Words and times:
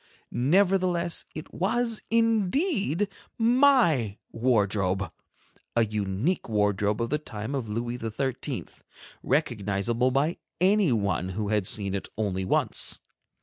Nevertheless 0.31 1.25
it 1.35 1.53
was 1.53 2.01
indeed 2.09 3.07
my 3.37 4.17
wardrobe; 4.31 5.11
a 5.75 5.85
unique 5.85 6.49
wardrobe 6.49 6.99
of 7.03 7.11
the 7.11 7.19
time 7.19 7.53
of 7.53 7.69
Louis 7.69 7.97
XIII., 7.99 8.65
recognizable 9.21 10.09
by 10.09 10.37
anyone 10.59 11.29
who 11.29 11.49
had 11.49 11.67
seen 11.67 11.93
it 11.93 12.09
only 12.17 12.45
once. 12.45 12.99